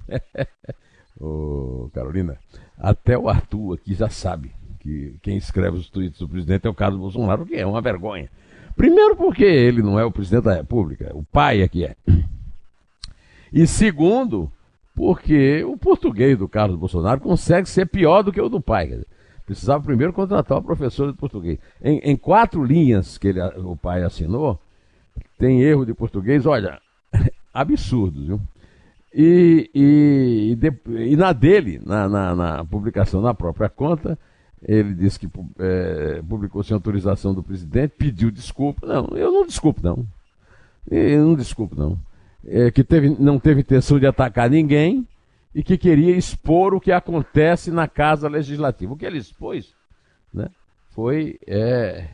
Ô, 1.19 1.89
Carolina, 1.93 2.37
até 2.77 3.17
o 3.17 3.27
Arthur 3.27 3.73
aqui 3.73 3.93
já 3.93 4.07
sabe 4.07 4.53
que 4.79 5.17
quem 5.21 5.35
escreve 5.35 5.75
os 5.75 5.89
tweets 5.89 6.17
do 6.19 6.29
presidente 6.29 6.65
é 6.65 6.69
o 6.69 6.73
Carlos 6.73 6.97
Bolsonaro, 6.97 7.45
que 7.45 7.55
é 7.55 7.67
uma 7.67 7.81
vergonha. 7.81 8.31
Primeiro 8.73 9.17
porque 9.17 9.43
ele 9.43 9.81
não 9.81 9.99
é 9.99 10.05
o 10.05 10.11
presidente 10.13 10.45
da 10.45 10.53
República, 10.53 11.11
o 11.13 11.25
pai 11.25 11.61
é 11.61 11.67
que 11.67 11.83
é. 11.83 11.97
E 13.51 13.67
segundo, 13.67 14.49
porque 14.95 15.61
o 15.65 15.75
português 15.75 16.37
do 16.37 16.47
Carlos 16.47 16.79
Bolsonaro 16.79 17.19
consegue 17.19 17.67
ser 17.67 17.85
pior 17.87 18.23
do 18.23 18.31
que 18.31 18.39
o 18.39 18.47
do 18.47 18.61
pai. 18.61 19.03
Precisava 19.45 19.83
primeiro 19.83 20.13
contratar 20.13 20.57
uma 20.57 20.63
professora 20.63 21.11
de 21.11 21.17
português. 21.17 21.59
Em, 21.83 21.97
em 21.97 22.15
quatro 22.15 22.63
linhas 22.63 23.17
que 23.17 23.27
ele, 23.27 23.41
o 23.41 23.75
pai 23.75 24.03
assinou, 24.03 24.57
tem 25.37 25.61
erro 25.61 25.85
de 25.85 25.93
português, 25.93 26.45
olha, 26.45 26.79
absurdos, 27.53 28.25
viu? 28.25 28.41
E, 29.13 29.69
e, 29.73 30.51
e, 30.51 30.55
de, 30.55 30.71
e 31.11 31.15
na 31.15 31.33
dele, 31.33 31.81
na, 31.83 32.07
na, 32.07 32.35
na, 32.35 32.65
publicação 32.65 33.21
na 33.21 33.33
própria 33.33 33.67
conta, 33.67 34.17
ele 34.61 34.93
disse 34.93 35.19
que 35.19 35.29
é, 35.57 36.21
publicou 36.27 36.63
sem 36.63 36.75
autorização 36.75 37.33
do 37.33 37.41
presidente, 37.41 37.95
pediu 37.97 38.29
desculpa. 38.29 38.85
Não, 38.85 39.17
eu 39.17 39.31
não 39.31 39.45
desculpo, 39.45 39.81
não. 39.83 40.05
Eu 40.89 41.25
não 41.25 41.35
desculpo, 41.35 41.75
não. 41.75 41.97
É, 42.45 42.69
que 42.71 42.83
teve, 42.83 43.09
não 43.09 43.39
teve 43.39 43.61
intenção 43.61 43.99
de 43.99 44.05
atacar 44.05 44.49
ninguém 44.49 45.07
e 45.53 45.63
que 45.63 45.77
queria 45.77 46.15
expor 46.15 46.73
o 46.73 46.79
que 46.79 46.91
acontece 46.91 47.71
na 47.71 47.87
Casa 47.87 48.27
Legislativa. 48.27 48.93
O 48.93 48.97
que 48.97 49.05
ele 49.05 49.17
expôs 49.17 49.73
né, 50.33 50.49
foi 50.91 51.39
é, 51.47 52.09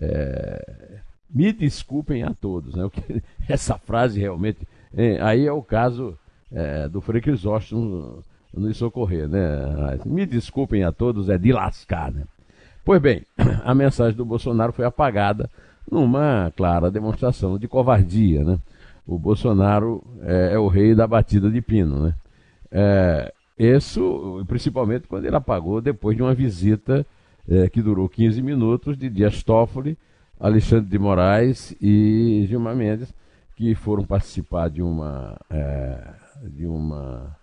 é, 0.00 1.00
Me 1.36 1.52
desculpem 1.52 2.22
a 2.22 2.32
todos. 2.32 2.74
Né? 2.74 2.90
Essa 3.46 3.76
frase 3.76 4.18
realmente. 4.18 4.66
Aí 5.20 5.46
é 5.46 5.52
o 5.52 5.60
caso 5.60 6.16
é, 6.50 6.88
do 6.88 7.02
Frei 7.02 7.20
Crisóstomo 7.20 8.24
nos 8.54 8.78
socorrer. 8.78 9.28
Né? 9.28 9.40
Me 10.06 10.24
desculpem 10.24 10.82
a 10.82 10.90
todos, 10.90 11.28
é 11.28 11.36
de 11.36 11.52
lascar. 11.52 12.10
Né? 12.10 12.22
Pois 12.82 13.02
bem, 13.02 13.22
a 13.62 13.74
mensagem 13.74 14.16
do 14.16 14.24
Bolsonaro 14.24 14.72
foi 14.72 14.86
apagada 14.86 15.50
numa 15.90 16.50
clara 16.56 16.90
demonstração 16.90 17.58
de 17.58 17.68
covardia. 17.68 18.42
Né? 18.42 18.58
O 19.06 19.18
Bolsonaro 19.18 20.02
é, 20.22 20.54
é 20.54 20.58
o 20.58 20.68
rei 20.68 20.94
da 20.94 21.06
batida 21.06 21.50
de 21.50 21.60
pino. 21.60 22.04
Né? 22.04 22.14
É, 22.72 23.32
isso, 23.58 24.42
principalmente 24.48 25.06
quando 25.06 25.26
ele 25.26 25.36
apagou 25.36 25.82
depois 25.82 26.16
de 26.16 26.22
uma 26.22 26.32
visita 26.32 27.04
é, 27.46 27.68
que 27.68 27.82
durou 27.82 28.08
15 28.08 28.40
minutos 28.40 28.96
de 28.96 29.10
Dias 29.10 29.42
Toffoli, 29.42 29.98
Alexandre 30.38 30.88
de 30.88 30.98
Moraes 30.98 31.74
e 31.80 32.44
Gilmar 32.48 32.76
Mendes, 32.76 33.12
que 33.56 33.74
foram 33.74 34.04
participar 34.04 34.68
de 34.68 34.82
uma, 34.82 35.38
é, 35.48 35.98
de 36.44 36.66
uma 36.66 37.34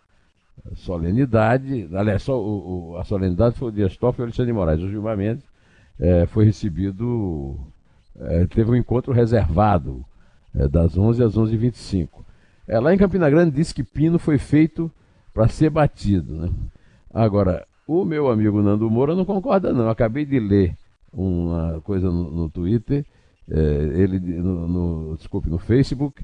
solenidade. 0.75 1.89
Aliás, 1.93 2.21
só 2.21 2.39
o, 2.39 2.91
o, 2.91 2.97
a 2.97 3.03
solenidade 3.03 3.57
foi 3.57 3.69
o 3.69 3.71
Dias 3.71 3.97
Toffoli 3.97 4.23
e 4.23 4.25
Alexandre 4.27 4.51
de 4.51 4.57
Moraes. 4.57 4.81
O 4.81 4.89
Gilmar 4.89 5.17
Mendes 5.17 5.43
é, 5.99 6.25
foi 6.27 6.45
recebido, 6.45 7.59
é, 8.19 8.45
teve 8.45 8.69
um 8.69 8.75
encontro 8.75 9.11
reservado 9.11 10.05
é, 10.55 10.67
das 10.67 10.97
11 10.97 11.23
às 11.23 11.35
11h25. 11.35 12.09
É, 12.67 12.79
lá 12.79 12.93
em 12.93 12.97
Campina 12.97 13.29
Grande 13.29 13.55
disse 13.55 13.73
que 13.73 13.83
Pino 13.83 14.19
foi 14.19 14.37
feito 14.37 14.91
para 15.33 15.47
ser 15.47 15.69
batido. 15.69 16.35
Né? 16.35 16.49
Agora, 17.11 17.65
o 17.87 18.05
meu 18.05 18.29
amigo 18.29 18.61
Nando 18.61 18.89
Moura 18.89 19.15
não 19.15 19.25
concorda, 19.25 19.73
não. 19.73 19.89
Acabei 19.89 20.25
de 20.25 20.39
ler 20.39 20.77
uma 21.13 21.79
coisa 21.81 22.09
no, 22.09 22.31
no 22.31 22.49
Twitter, 22.49 23.05
é, 23.49 23.55
ele 23.95 24.19
no, 24.19 24.67
no, 24.67 25.17
desculpe, 25.17 25.49
no 25.49 25.57
Facebook. 25.57 26.23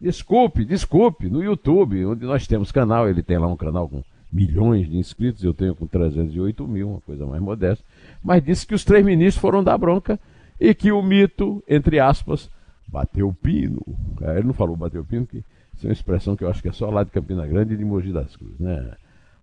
Desculpe, 0.00 0.64
desculpe, 0.64 1.30
no 1.30 1.42
YouTube, 1.42 2.04
onde 2.04 2.24
nós 2.26 2.46
temos 2.46 2.70
canal, 2.70 3.08
ele 3.08 3.22
tem 3.22 3.38
lá 3.38 3.46
um 3.46 3.56
canal 3.56 3.88
com 3.88 4.02
milhões 4.30 4.88
de 4.88 4.98
inscritos, 4.98 5.42
eu 5.42 5.54
tenho 5.54 5.74
com 5.74 5.86
308 5.86 6.66
mil, 6.66 6.90
uma 6.90 7.00
coisa 7.00 7.24
mais 7.24 7.40
modesta, 7.40 7.82
mas 8.22 8.44
disse 8.44 8.66
que 8.66 8.74
os 8.74 8.84
três 8.84 9.04
ministros 9.04 9.40
foram 9.40 9.64
dar 9.64 9.78
bronca 9.78 10.18
e 10.60 10.74
que 10.74 10.92
o 10.92 11.00
mito, 11.00 11.62
entre 11.66 11.98
aspas, 11.98 12.50
bateu 12.86 13.34
pino. 13.42 13.80
É, 14.20 14.38
ele 14.38 14.48
não 14.48 14.52
falou 14.52 14.76
bateu 14.76 15.04
pino, 15.04 15.26
que 15.26 15.38
isso 15.74 15.86
é 15.86 15.88
uma 15.88 15.92
expressão 15.92 16.36
que 16.36 16.44
eu 16.44 16.50
acho 16.50 16.60
que 16.60 16.68
é 16.68 16.72
só 16.72 16.90
lá 16.90 17.02
de 17.02 17.10
Campina 17.10 17.46
Grande 17.46 17.74
e 17.74 17.76
de 17.76 17.84
Mogi 17.84 18.12
das 18.12 18.36
Cruzes, 18.36 18.58
né? 18.58 18.92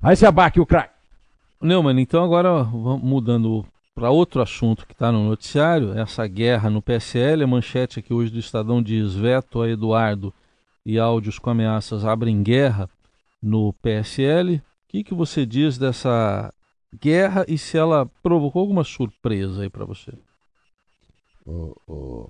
Aí 0.02 0.16
se 0.16 0.25
abaque 0.25 0.60
o 0.60 0.66
craque. 0.66 0.94
Neumann, 1.62 2.00
então 2.00 2.24
agora 2.24 2.63
mudando 2.63 3.66
para 3.95 4.09
outro 4.09 4.41
assunto 4.41 4.88
que 4.88 4.93
está 4.93 5.12
no 5.12 5.23
noticiário, 5.23 5.97
essa 5.97 6.25
guerra 6.25 6.69
no 6.69 6.81
PSL, 6.81 7.43
a 7.43 7.47
manchete 7.47 8.00
aqui 8.00 8.13
hoje 8.13 8.31
do 8.31 8.39
Estadão 8.39 8.81
diz 8.81 9.13
veto 9.13 9.62
a 9.62 9.69
Eduardo 9.69 10.33
e 10.85 10.97
áudios 10.97 11.38
com 11.38 11.50
ameaças 11.50 12.03
abrem 12.03 12.41
guerra 12.41 12.89
no 13.41 13.71
PSL. 13.73 14.55
O 14.55 14.62
que, 14.88 15.03
que 15.03 15.13
você 15.13 15.45
diz 15.45 15.77
dessa 15.77 16.53
guerra 17.00 17.45
e 17.47 17.57
se 17.57 17.77
ela 17.77 18.09
provocou 18.21 18.62
alguma 18.62 18.83
surpresa 18.83 19.63
aí 19.63 19.69
para 19.69 19.85
você? 19.85 20.12
Oh, 21.45 21.75
oh. 21.88 22.29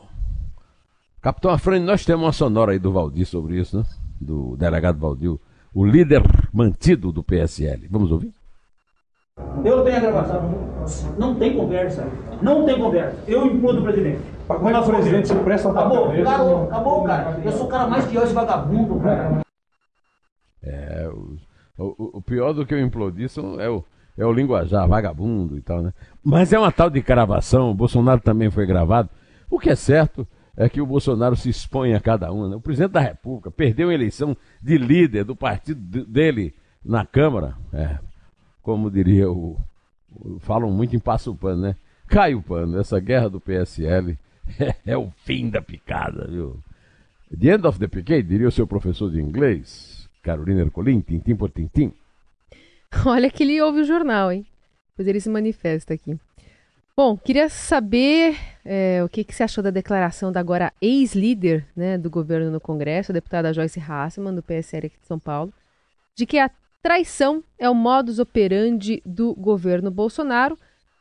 Capitão 1.21 1.51
Afrânio, 1.51 1.87
nós 1.87 2.03
temos 2.03 2.25
uma 2.25 2.33
sonora 2.33 2.73
aí 2.73 2.79
do 2.79 2.91
Valdir 2.91 3.25
sobre 3.25 3.59
isso, 3.59 3.77
né? 3.77 3.85
Do 4.19 4.57
delegado 4.57 4.99
Valdir, 4.99 5.37
o 5.73 5.85
líder 5.85 6.21
mantido 6.53 7.11
do 7.11 7.23
PSL. 7.23 7.87
Vamos 7.89 8.11
ouvir? 8.11 8.33
Eu 9.63 9.83
tenho 9.83 9.97
a 9.97 9.99
gravação. 9.99 10.73
Não 11.17 11.35
tem 11.35 11.55
conversa. 11.55 12.05
Não 12.41 12.65
tem 12.65 12.77
conversa. 12.77 13.17
Eu 13.27 13.45
implodo 13.45 13.79
o 13.79 13.83
presidente. 13.83 14.21
Como 14.45 14.69
é 14.69 14.73
que 14.73 14.79
o 14.79 14.85
presidente 14.85 15.27
se 15.29 15.35
presta 15.35 15.69
a 15.69 15.71
Acabou, 15.71 16.11
acabou, 16.11 16.63
acabou, 16.65 17.03
cara. 17.03 17.39
Eu 17.43 17.51
sou 17.53 17.65
o 17.65 17.69
cara 17.69 17.87
mais 17.87 18.05
pior 18.05 18.27
de 18.27 18.33
vagabundo, 18.33 18.99
cara. 18.99 19.41
É, 20.61 21.09
o, 21.09 21.37
o, 21.77 22.17
o 22.17 22.21
pior 22.21 22.53
do 22.53 22.65
que 22.65 22.75
o 22.75 22.79
implodir 22.79 23.29
é 23.59 23.69
o, 23.69 23.83
é 24.17 24.25
o 24.25 24.33
linguajar, 24.33 24.87
vagabundo 24.87 25.57
e 25.57 25.61
tal, 25.61 25.81
né? 25.81 25.93
Mas 26.23 26.51
é 26.51 26.59
uma 26.59 26.71
tal 26.71 26.89
de 26.89 27.01
gravação, 27.01 27.71
o 27.71 27.73
Bolsonaro 27.73 28.19
também 28.19 28.51
foi 28.51 28.65
gravado. 28.65 29.09
O 29.49 29.59
que 29.59 29.69
é 29.69 29.75
certo 29.75 30.27
é 30.57 30.67
que 30.67 30.81
o 30.81 30.85
Bolsonaro 30.85 31.35
se 31.35 31.49
expõe 31.49 31.93
a 31.93 31.99
cada 31.99 32.31
um. 32.31 32.49
Né? 32.49 32.55
O 32.55 32.61
presidente 32.61 32.91
da 32.91 32.99
República 32.99 33.49
perdeu 33.49 33.89
a 33.89 33.93
eleição 33.93 34.35
de 34.61 34.77
líder 34.77 35.23
do 35.23 35.35
partido 35.35 36.05
dele 36.05 36.53
na 36.83 37.05
Câmara. 37.05 37.55
É, 37.73 37.97
como 38.63 38.89
diria 38.89 39.29
o. 39.29 39.57
Falam 40.39 40.71
muito 40.71 40.95
em 40.95 40.99
passo 40.99 41.35
pano, 41.35 41.61
né? 41.61 41.75
Cai 42.07 42.33
o 42.33 42.41
pano. 42.41 42.79
Essa 42.79 42.99
guerra 42.99 43.29
do 43.29 43.39
PSL 43.39 44.17
é, 44.59 44.75
é, 44.85 44.97
o 44.97 45.11
fim 45.23 45.49
da 45.49 45.61
picada, 45.61 46.27
viu? 46.27 46.57
The 47.39 47.55
end 47.55 47.67
of 47.67 47.77
the 47.79 47.87
picade, 47.87 48.23
diria 48.23 48.47
o 48.47 48.51
seu 48.51 48.65
professor 48.65 49.11
de 49.11 49.19
inglês, 49.19 50.07
Carolina 50.21 50.61
Ercolim, 50.61 51.01
tintim 51.01 51.35
por 51.35 51.49
tintim. 51.49 51.91
Olha 53.05 53.29
que 53.29 53.43
ele 53.43 53.61
ouve 53.61 53.81
o 53.81 53.85
jornal, 53.85 54.31
hein? 54.31 54.45
Pois 54.95 55.07
ele 55.07 55.19
se 55.19 55.29
manifesta 55.29 55.93
aqui. 55.93 56.17
Bom, 56.95 57.17
queria 57.17 57.49
saber 57.49 58.37
é, 58.63 59.03
o 59.03 59.09
que, 59.09 59.23
que, 59.23 59.33
você 59.33 59.41
achou 59.41 59.63
da 59.63 59.71
declaração 59.71 60.31
da 60.31 60.39
agora 60.39 60.71
ex-líder 60.79 61.65
né, 61.75 61.97
do 61.97 62.07
governo 62.07 62.51
no 62.51 62.61
Congresso, 62.61 63.11
a 63.11 63.13
deputada 63.13 63.51
Joyce 63.51 63.79
Hasselman, 63.79 64.35
do 64.35 64.43
PSL 64.43 64.85
aqui 64.85 64.97
de 65.01 65.07
São 65.07 65.17
Paulo, 65.17 65.51
de 66.15 66.27
que 66.27 66.37
a 66.37 66.51
traição 66.83 67.41
é 67.57 67.69
o 67.69 67.73
modus 67.73 68.19
operandi 68.19 69.01
do 69.05 69.33
governo 69.33 69.89
Bolsonaro. 69.89 70.59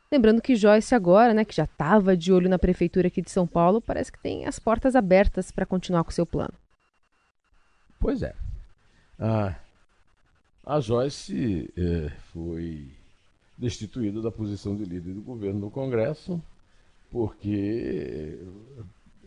Lembrando 0.09 0.41
que 0.41 0.55
Joyce 0.55 0.95
agora, 0.95 1.33
né, 1.33 1.43
que 1.43 1.55
já 1.55 1.65
estava 1.65 2.15
de 2.15 2.31
olho 2.31 2.49
na 2.49 2.57
prefeitura 2.57 3.07
aqui 3.09 3.21
de 3.21 3.29
São 3.29 3.45
Paulo, 3.45 3.81
parece 3.81 4.11
que 4.11 4.21
tem 4.21 4.45
as 4.45 4.57
portas 4.57 4.95
abertas 4.95 5.51
para 5.51 5.65
continuar 5.65 6.03
com 6.05 6.11
seu 6.11 6.25
plano. 6.25 6.53
Pois 7.99 8.23
é. 8.23 8.33
Ah, 9.19 9.55
a 10.65 10.79
Joyce 10.79 11.71
eh, 11.77 12.11
foi 12.31 12.87
destituído 13.57 14.21
da 14.21 14.31
posição 14.31 14.75
de 14.75 14.85
líder 14.85 15.13
do 15.13 15.21
governo 15.21 15.59
no 15.59 15.71
Congresso, 15.71 16.41
porque 17.11 18.39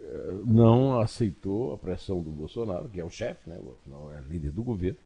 eh, 0.01 0.41
não 0.45 1.01
aceitou 1.01 1.75
a 1.75 1.79
pressão 1.79 2.23
do 2.23 2.31
Bolsonaro, 2.31 2.89
que 2.89 3.01
é 3.01 3.05
o 3.05 3.11
chefe, 3.11 3.49
né, 3.51 3.59
não 3.87 4.13
é 4.13 4.21
líder 4.23 4.53
do 4.53 4.63
governo, 4.63 4.99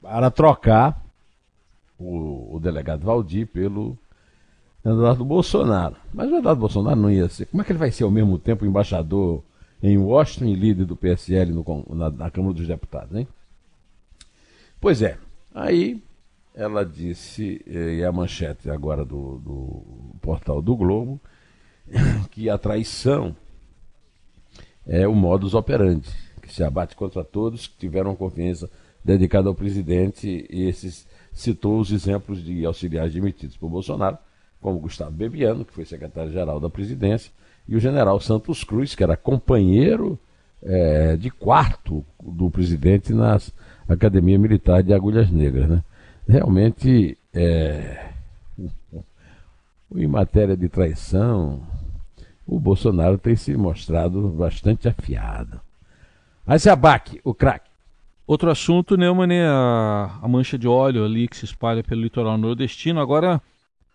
para 0.00 0.30
trocar 0.30 1.02
o, 1.98 2.56
o 2.56 2.60
delegado 2.60 3.04
Valdir 3.04 3.46
pelo 3.46 3.96
Eduardo 4.84 5.24
Bolsonaro. 5.24 5.96
Mas 6.12 6.30
o 6.30 6.36
Eduardo 6.36 6.60
Bolsonaro 6.60 7.00
não 7.00 7.10
ia 7.10 7.28
ser. 7.28 7.46
Como 7.46 7.62
é 7.62 7.64
que 7.64 7.72
ele 7.72 7.78
vai 7.78 7.90
ser 7.90 8.04
ao 8.04 8.10
mesmo 8.10 8.38
tempo 8.38 8.66
embaixador 8.66 9.42
em 9.82 9.96
Washington 9.98 10.46
e 10.46 10.54
líder 10.54 10.84
do 10.84 10.96
PSL 10.96 11.52
no, 11.52 11.64
na, 11.90 12.10
na 12.10 12.30
Câmara 12.30 12.54
dos 12.54 12.66
Deputados, 12.66 13.16
hein? 13.16 13.26
Pois 14.80 15.02
é. 15.02 15.18
Aí 15.54 16.02
ela 16.54 16.84
disse, 16.84 17.62
eh, 17.66 17.96
e 17.96 18.04
a 18.04 18.12
manchete 18.12 18.68
agora 18.68 19.04
do, 19.04 19.38
do 19.38 19.82
portal 20.20 20.60
do 20.60 20.76
Globo, 20.76 21.20
que 22.30 22.50
a 22.50 22.58
traição 22.58 23.34
é 24.86 25.06
o 25.06 25.14
modus 25.14 25.54
operandi, 25.54 26.10
que 26.42 26.52
se 26.52 26.62
abate 26.62 26.96
contra 26.96 27.24
todos 27.24 27.66
que 27.66 27.76
tiveram 27.76 28.16
confiança 28.16 28.68
dedicada 29.04 29.48
ao 29.48 29.54
presidente, 29.54 30.46
e 30.50 30.64
esses 30.64 31.06
citou 31.32 31.80
os 31.80 31.90
exemplos 31.90 32.42
de 32.42 32.64
auxiliares 32.64 33.12
demitidos 33.12 33.56
por 33.56 33.68
Bolsonaro, 33.68 34.18
como 34.60 34.78
Gustavo 34.78 35.10
Bebiano, 35.10 35.64
que 35.64 35.72
foi 35.72 35.84
secretário-geral 35.84 36.60
da 36.60 36.70
presidência, 36.70 37.32
e 37.66 37.76
o 37.76 37.80
general 37.80 38.20
Santos 38.20 38.64
Cruz, 38.64 38.94
que 38.94 39.02
era 39.02 39.16
companheiro 39.16 40.18
é, 40.62 41.16
de 41.16 41.30
quarto 41.30 42.04
do 42.22 42.50
presidente 42.50 43.12
na 43.12 43.38
Academia 43.88 44.38
Militar 44.38 44.82
de 44.82 44.92
Agulhas 44.92 45.30
Negras. 45.30 45.68
Né? 45.68 45.82
realmente, 46.28 47.18
é, 47.34 48.10
em 49.94 50.06
matéria 50.06 50.56
de 50.56 50.68
traição, 50.68 51.62
o 52.46 52.58
Bolsonaro 52.58 53.18
tem 53.18 53.36
se 53.36 53.56
mostrado 53.56 54.28
bastante 54.28 54.88
afiado. 54.88 55.60
Aí 56.46 56.58
se 56.58 56.70
abaque, 56.70 57.20
o 57.24 57.34
craque. 57.34 57.70
Outro 58.32 58.50
assunto, 58.50 58.96
Neumann, 58.96 59.30
é 59.30 59.46
a, 59.46 60.18
a 60.22 60.26
mancha 60.26 60.56
de 60.56 60.66
óleo 60.66 61.04
ali 61.04 61.28
que 61.28 61.36
se 61.36 61.44
espalha 61.44 61.84
pelo 61.84 62.00
litoral 62.00 62.38
nordestino. 62.38 62.98
Agora, 62.98 63.42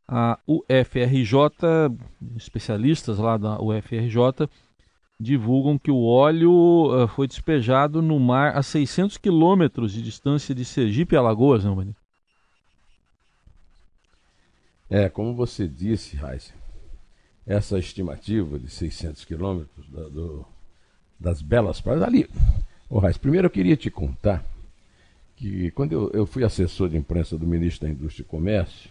a 0.07 0.37
UFRJ, 0.45 1.33
especialistas 2.35 3.17
lá 3.17 3.35
da 3.35 3.59
UFRJ, 3.59 4.47
divulgam 5.19 5.79
que 5.79 5.89
o 5.89 6.05
óleo 6.05 6.51
uh, 6.51 7.07
foi 7.07 7.27
despejado 7.27 7.99
no 7.99 8.19
mar 8.19 8.55
a 8.55 8.61
600 8.61 9.17
quilômetros 9.17 9.91
de 9.91 10.03
distância 10.03 10.53
de 10.53 10.63
Sergipe 10.63 11.15
e 11.15 11.17
Alagoas, 11.17 11.63
Neumann. 11.63 11.95
É, 14.87 15.09
como 15.09 15.33
você 15.33 15.67
disse, 15.67 16.15
Raíssa, 16.15 16.53
essa 17.43 17.79
estimativa 17.79 18.59
de 18.59 18.69
600 18.69 19.25
quilômetros 19.25 19.89
da, 19.89 20.03
das 21.19 21.41
belas 21.41 21.81
praias 21.81 22.03
ali. 22.03 22.29
Ô, 22.89 22.99
Raíssa, 22.99 23.19
primeiro 23.19 23.47
eu 23.47 23.51
queria 23.51 23.75
te 23.75 23.89
contar 23.89 24.43
que 25.35 25.71
quando 25.71 25.91
eu, 25.91 26.11
eu 26.13 26.25
fui 26.25 26.43
assessor 26.43 26.89
de 26.89 26.97
imprensa 26.97 27.37
do 27.37 27.45
ministro 27.45 27.87
da 27.87 27.93
Indústria 27.93 28.23
e 28.23 28.27
Comércio 28.27 28.89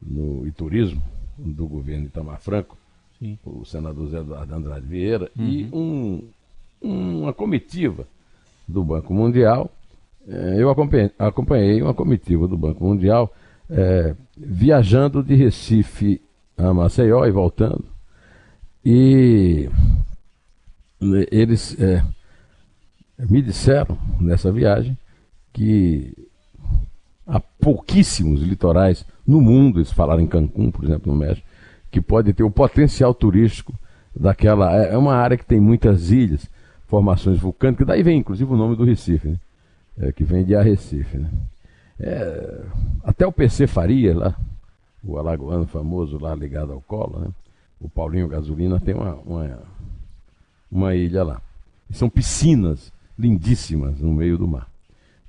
no, 0.00 0.46
e 0.46 0.50
Turismo 0.50 1.02
do 1.38 1.66
governo 1.66 2.06
Itamar 2.06 2.40
Franco, 2.40 2.76
Sim. 3.18 3.38
o 3.44 3.64
senador 3.64 4.08
Zé 4.08 4.18
Eduardo 4.18 4.54
Andrade 4.54 4.86
Vieira, 4.86 5.30
uhum. 5.36 5.44
e 5.46 5.68
um, 5.72 6.22
uma 6.80 7.32
comitiva 7.32 8.06
do 8.66 8.82
Banco 8.82 9.12
Mundial. 9.12 9.70
É, 10.26 10.56
eu 10.58 10.70
acompanhei, 10.70 11.10
acompanhei, 11.18 11.82
uma 11.82 11.94
comitiva 11.94 12.48
do 12.48 12.56
Banco 12.56 12.82
Mundial 12.82 13.32
é, 13.70 14.14
viajando 14.36 15.22
de 15.22 15.34
Recife 15.34 16.20
a 16.56 16.72
Maceió 16.72 17.24
e 17.26 17.30
voltando. 17.30 17.84
E 18.84 19.68
eles 21.30 21.78
é, 21.80 22.02
me 23.18 23.40
disseram 23.40 23.98
nessa 24.20 24.52
viagem 24.52 24.96
que 25.52 26.12
há 27.26 27.40
pouquíssimos 27.40 28.42
litorais 28.42 29.04
no 29.26 29.40
mundo, 29.40 29.78
eles 29.78 29.92
falaram 29.92 30.20
em 30.20 30.26
Cancún, 30.26 30.70
por 30.70 30.84
exemplo, 30.84 31.12
no 31.12 31.18
México, 31.18 31.46
que 31.90 32.00
pode 32.00 32.32
ter 32.32 32.42
o 32.42 32.50
potencial 32.50 33.14
turístico 33.14 33.74
daquela. 34.14 34.74
É, 34.76 34.94
é 34.94 34.98
uma 34.98 35.14
área 35.14 35.36
que 35.36 35.44
tem 35.44 35.60
muitas 35.60 36.10
ilhas, 36.10 36.48
formações 36.86 37.38
vulcânicas, 37.38 37.86
daí 37.86 38.02
vem 38.02 38.18
inclusive 38.18 38.52
o 38.52 38.56
nome 38.56 38.76
do 38.76 38.84
Recife, 38.84 39.28
né? 39.28 39.40
É, 39.98 40.12
que 40.12 40.24
vem 40.24 40.44
de 40.44 40.54
Arrecife. 40.54 41.16
Né? 41.16 41.30
É, 41.98 42.64
até 43.02 43.26
o 43.26 43.32
PC 43.32 43.66
Faria, 43.66 44.14
lá, 44.14 44.36
o 45.02 45.18
alagoano 45.18 45.66
famoso 45.66 46.18
lá 46.18 46.34
ligado 46.34 46.72
ao 46.72 46.82
colo, 46.82 47.18
né? 47.18 47.28
o 47.80 47.88
Paulinho 47.88 48.28
Gasolina, 48.28 48.78
tem 48.78 48.94
uma, 48.94 49.14
uma, 49.14 49.62
uma 50.70 50.94
ilha 50.94 51.24
lá. 51.24 51.40
São 51.90 52.10
piscinas 52.10 52.92
lindíssimas 53.18 54.00
no 54.00 54.12
meio 54.12 54.38
do 54.38 54.46
mar. 54.46 54.68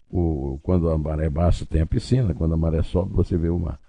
O, 0.09 0.59
quando 0.63 0.89
a 0.89 0.97
maré 0.97 1.29
baixa 1.29 1.65
tem 1.65 1.81
a 1.81 1.85
piscina, 1.85 2.33
quando 2.33 2.53
a 2.53 2.57
maré 2.57 2.81
sobe 2.83 3.13
você 3.13 3.37
vê 3.37 3.49
o 3.49 3.59
mar. 3.59 3.79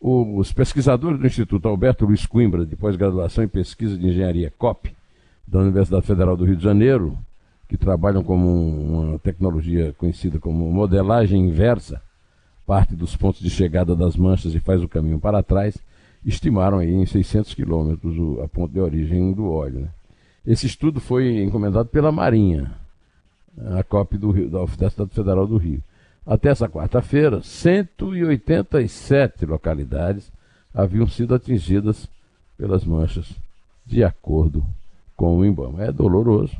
O, 0.00 0.38
os 0.38 0.52
pesquisadores 0.52 1.20
do 1.20 1.26
Instituto 1.26 1.68
Alberto 1.68 2.04
Luiz 2.04 2.26
Coimbra, 2.26 2.66
de 2.66 2.74
pós-graduação 2.74 3.44
em 3.44 3.48
pesquisa 3.48 3.96
de 3.96 4.06
engenharia 4.08 4.52
COP, 4.58 4.92
da 5.46 5.60
Universidade 5.60 6.06
Federal 6.06 6.36
do 6.36 6.44
Rio 6.44 6.56
de 6.56 6.64
Janeiro, 6.64 7.16
que 7.68 7.76
trabalham 7.76 8.22
com 8.22 8.36
uma 8.36 9.18
tecnologia 9.18 9.94
conhecida 9.94 10.38
como 10.38 10.70
modelagem 10.70 11.46
inversa, 11.46 12.02
parte 12.66 12.94
dos 12.94 13.16
pontos 13.16 13.40
de 13.40 13.50
chegada 13.50 13.94
das 13.94 14.16
manchas 14.16 14.54
e 14.54 14.60
faz 14.60 14.82
o 14.82 14.88
caminho 14.88 15.18
para 15.18 15.42
trás, 15.42 15.76
estimaram 16.24 16.78
aí 16.78 16.92
em 16.92 17.06
600 17.06 17.54
quilômetros 17.54 18.40
a 18.40 18.48
ponto 18.48 18.72
de 18.72 18.80
origem 18.80 19.32
do 19.32 19.50
óleo. 19.50 19.80
Né? 19.80 19.88
Esse 20.46 20.66
estudo 20.66 21.00
foi 21.00 21.42
encomendado 21.42 21.88
pela 21.88 22.12
Marinha, 22.12 22.72
a 23.76 23.82
COP 23.82 24.16
do 24.16 24.30
Rio, 24.30 24.48
da 24.48 24.60
Universidade 24.60 25.10
Federal 25.10 25.46
do 25.46 25.56
Rio. 25.56 25.82
Até 26.26 26.50
essa 26.50 26.68
quarta-feira, 26.68 27.42
187 27.42 29.46
localidades 29.46 30.30
haviam 30.72 31.06
sido 31.06 31.34
atingidas 31.34 32.08
pelas 32.56 32.84
manchas, 32.84 33.28
de 33.84 34.04
acordo 34.04 34.64
com 35.16 35.38
o 35.38 35.44
INBAMA. 35.44 35.84
É 35.84 35.92
doloroso. 35.92 36.56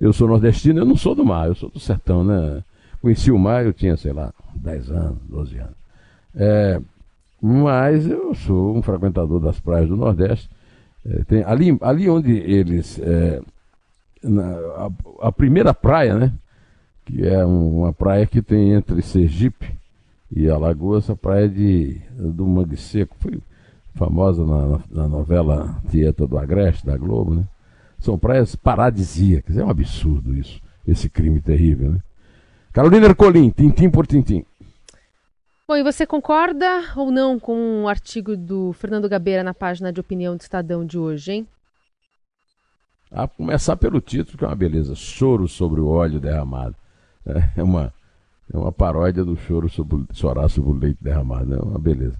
Eu 0.00 0.12
sou 0.12 0.26
nordestino, 0.26 0.80
eu 0.80 0.84
não 0.84 0.96
sou 0.96 1.14
do 1.14 1.24
mar, 1.24 1.48
eu 1.48 1.54
sou 1.54 1.68
do 1.68 1.78
sertão, 1.78 2.24
né? 2.24 2.64
Conheci 3.00 3.30
o 3.30 3.38
mar, 3.38 3.64
eu 3.64 3.72
tinha, 3.72 3.96
sei 3.96 4.12
lá, 4.12 4.32
10 4.54 4.90
anos, 4.90 5.18
12 5.28 5.58
anos. 5.58 5.76
É, 6.34 6.80
mas 7.40 8.06
eu 8.06 8.34
sou 8.34 8.76
um 8.76 8.82
frequentador 8.82 9.40
das 9.40 9.60
praias 9.60 9.88
do 9.88 9.96
Nordeste. 9.96 10.48
É, 11.04 11.24
tem, 11.24 11.44
ali, 11.44 11.76
ali 11.80 12.08
onde 12.08 12.32
eles. 12.32 12.98
É, 13.00 13.42
na, 14.22 14.48
a, 14.48 14.90
a, 15.28 15.32
primeira 15.32 15.74
praia, 15.74 16.16
né? 16.16 16.32
Que 17.04 17.26
é 17.26 17.44
um, 17.44 17.80
uma 17.80 17.92
praia 17.92 18.26
que 18.26 18.40
tem 18.40 18.72
entre 18.72 19.02
Sergipe 19.02 19.74
e 20.30 20.48
Alagoas, 20.48 21.10
a 21.10 21.16
praia 21.16 21.48
de, 21.48 22.00
do 22.16 22.46
Mangue 22.46 22.76
Seco. 22.76 23.16
Foi 23.18 23.38
famosa 23.94 24.44
na, 24.44 24.80
na 24.90 25.08
novela 25.08 25.80
Tieta 25.90 26.26
do 26.26 26.38
Agreste, 26.38 26.86
da 26.86 26.96
Globo, 26.96 27.34
né? 27.34 27.44
São 27.98 28.18
praias 28.18 28.56
paradisíacas. 28.56 29.56
É 29.56 29.64
um 29.64 29.70
absurdo 29.70 30.34
isso, 30.34 30.60
esse 30.86 31.08
crime 31.08 31.40
terrível, 31.40 31.92
né? 31.92 31.98
Carolina 32.72 33.06
Ercolim, 33.06 33.50
tintim 33.50 33.90
por 33.90 34.06
tintim. 34.06 34.44
Bom, 35.68 35.76
e 35.76 35.82
você 35.82 36.06
concorda 36.06 36.66
ou 36.96 37.10
não 37.10 37.38
com 37.38 37.84
o 37.84 37.88
artigo 37.88 38.36
do 38.36 38.72
Fernando 38.72 39.08
Gabeira 39.08 39.44
na 39.44 39.54
página 39.54 39.92
de 39.92 40.00
opinião 40.00 40.36
do 40.36 40.40
Estadão 40.40 40.84
de 40.84 40.98
hoje, 40.98 41.32
hein? 41.32 41.48
A 43.12 43.28
começar 43.28 43.76
pelo 43.76 44.00
título, 44.00 44.38
que 44.38 44.44
é 44.44 44.46
uma 44.48 44.56
beleza. 44.56 44.94
Choro 44.94 45.46
sobre 45.46 45.80
o 45.80 45.88
óleo 45.88 46.18
derramado. 46.18 46.74
É, 47.26 47.60
é 47.60 47.62
uma, 47.62 47.92
é 48.52 48.56
uma 48.56 48.72
paródia 48.72 49.24
do 49.24 49.36
choro 49.36 49.68
sobre, 49.68 50.04
chorar 50.12 50.48
sobre 50.48 50.70
o 50.70 50.74
leite 50.74 50.98
derramado. 51.00 51.54
É 51.54 51.58
uma 51.58 51.78
beleza. 51.78 52.16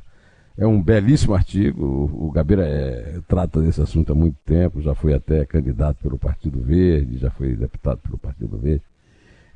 É 0.57 0.67
um 0.67 0.83
belíssimo 0.83 1.35
artigo. 1.35 1.85
O, 1.85 2.29
o 2.29 2.31
Gabeira 2.31 2.67
é, 2.67 3.21
trata 3.27 3.61
desse 3.61 3.81
assunto 3.81 4.13
há 4.13 4.15
muito 4.15 4.37
tempo. 4.45 4.83
Já 4.83 4.95
foi 4.95 5.15
até 5.15 5.45
candidato 5.47 5.99
pelo 6.03 6.19
Partido 6.19 6.61
Verde, 6.61 7.19
já 7.19 7.31
foi 7.31 7.57
deputado 7.57 7.99
pelo 7.99 8.19
Partido 8.19 8.59
Verde. 8.59 8.83